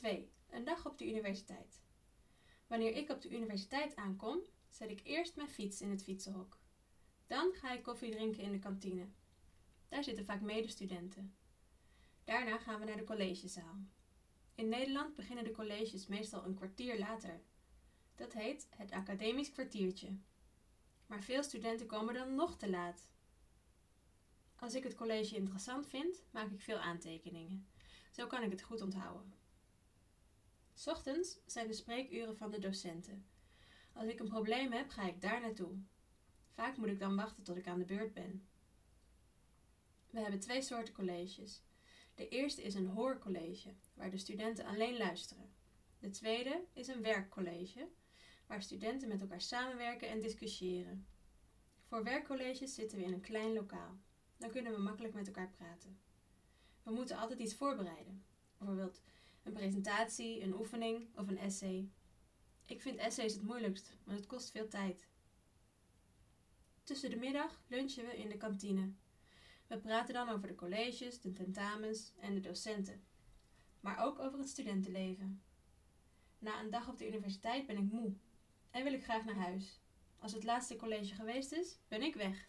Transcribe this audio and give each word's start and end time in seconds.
2. 0.00 0.30
Een 0.50 0.64
dag 0.64 0.86
op 0.86 0.98
de 0.98 1.08
universiteit. 1.08 1.80
Wanneer 2.66 2.96
ik 2.96 3.10
op 3.10 3.20
de 3.20 3.30
universiteit 3.30 3.96
aankom, 3.96 4.40
zet 4.70 4.90
ik 4.90 5.00
eerst 5.04 5.36
mijn 5.36 5.48
fiets 5.48 5.80
in 5.80 5.90
het 5.90 6.02
fietsenhok. 6.02 6.58
Dan 7.26 7.52
ga 7.52 7.72
ik 7.72 7.82
koffie 7.82 8.10
drinken 8.10 8.42
in 8.42 8.52
de 8.52 8.58
kantine. 8.58 9.08
Daar 9.88 10.04
zitten 10.04 10.24
vaak 10.24 10.40
medestudenten. 10.40 11.34
Daarna 12.24 12.58
gaan 12.58 12.80
we 12.80 12.84
naar 12.84 12.96
de 12.96 13.04
collegezaal. 13.04 13.78
In 14.54 14.68
Nederland 14.68 15.14
beginnen 15.14 15.44
de 15.44 15.50
colleges 15.50 16.06
meestal 16.06 16.44
een 16.44 16.54
kwartier 16.54 16.98
later. 16.98 17.40
Dat 18.14 18.32
heet 18.32 18.68
het 18.70 18.90
academisch 18.90 19.52
kwartiertje. 19.52 20.18
Maar 21.06 21.22
veel 21.22 21.42
studenten 21.42 21.86
komen 21.86 22.14
dan 22.14 22.34
nog 22.34 22.56
te 22.56 22.70
laat. 22.70 23.08
Als 24.56 24.74
ik 24.74 24.82
het 24.82 24.94
college 24.94 25.36
interessant 25.36 25.86
vind, 25.86 26.22
maak 26.30 26.50
ik 26.50 26.60
veel 26.60 26.78
aantekeningen. 26.78 27.68
Zo 28.10 28.26
kan 28.26 28.42
ik 28.42 28.50
het 28.50 28.62
goed 28.62 28.80
onthouden. 28.80 29.38
Ochtends 30.86 31.38
zijn 31.46 31.66
de 31.66 31.72
spreekuren 31.72 32.36
van 32.36 32.50
de 32.50 32.58
docenten. 32.58 33.26
Als 33.92 34.08
ik 34.08 34.20
een 34.20 34.28
probleem 34.28 34.72
heb, 34.72 34.90
ga 34.90 35.02
ik 35.02 35.20
daar 35.20 35.40
naartoe. 35.40 35.78
Vaak 36.50 36.76
moet 36.76 36.88
ik 36.88 36.98
dan 36.98 37.16
wachten 37.16 37.42
tot 37.44 37.56
ik 37.56 37.66
aan 37.66 37.78
de 37.78 37.84
beurt 37.84 38.12
ben. 38.12 38.48
We 40.10 40.20
hebben 40.20 40.40
twee 40.40 40.62
soorten 40.62 40.94
colleges. 40.94 41.62
De 42.14 42.28
eerste 42.28 42.62
is 42.62 42.74
een 42.74 42.86
hoorcollege, 42.86 43.74
waar 43.94 44.10
de 44.10 44.18
studenten 44.18 44.64
alleen 44.64 44.96
luisteren. 44.96 45.52
De 45.98 46.10
tweede 46.10 46.64
is 46.72 46.88
een 46.88 47.02
werkcollege, 47.02 47.88
waar 48.46 48.62
studenten 48.62 49.08
met 49.08 49.20
elkaar 49.20 49.40
samenwerken 49.40 50.08
en 50.08 50.20
discussiëren. 50.20 51.06
Voor 51.84 52.04
werkcolleges 52.04 52.74
zitten 52.74 52.98
we 52.98 53.04
in 53.04 53.12
een 53.12 53.20
klein 53.20 53.52
lokaal. 53.52 53.98
Dan 54.36 54.50
kunnen 54.50 54.72
we 54.72 54.78
makkelijk 54.78 55.14
met 55.14 55.26
elkaar 55.26 55.50
praten. 55.50 56.00
We 56.82 56.90
moeten 56.90 57.16
altijd 57.16 57.40
iets 57.40 57.54
voorbereiden. 57.54 58.24
Bijvoorbeeld 58.58 59.00
een 59.42 59.52
presentatie, 59.52 60.42
een 60.42 60.54
oefening 60.54 61.08
of 61.16 61.28
een 61.28 61.38
essay. 61.38 61.88
Ik 62.64 62.82
vind 62.82 62.98
essays 62.98 63.32
het 63.32 63.42
moeilijkst, 63.42 63.96
want 64.04 64.18
het 64.18 64.26
kost 64.26 64.50
veel 64.50 64.68
tijd. 64.68 65.08
Tussen 66.84 67.10
de 67.10 67.16
middag 67.16 67.62
lunchen 67.66 68.06
we 68.06 68.16
in 68.16 68.28
de 68.28 68.36
kantine. 68.36 68.92
We 69.66 69.78
praten 69.78 70.14
dan 70.14 70.28
over 70.28 70.48
de 70.48 70.54
colleges, 70.54 71.20
de 71.20 71.32
tentamens 71.32 72.12
en 72.20 72.34
de 72.34 72.40
docenten, 72.40 73.04
maar 73.80 74.04
ook 74.04 74.18
over 74.18 74.38
het 74.38 74.48
studentenleven. 74.48 75.42
Na 76.38 76.60
een 76.60 76.70
dag 76.70 76.88
op 76.88 76.98
de 76.98 77.08
universiteit 77.08 77.66
ben 77.66 77.76
ik 77.76 77.92
moe 77.92 78.14
en 78.70 78.84
wil 78.84 78.92
ik 78.92 79.04
graag 79.04 79.24
naar 79.24 79.34
huis. 79.34 79.80
Als 80.18 80.32
het 80.32 80.44
laatste 80.44 80.76
college 80.76 81.14
geweest 81.14 81.52
is, 81.52 81.78
ben 81.88 82.02
ik 82.02 82.14
weg. 82.14 82.48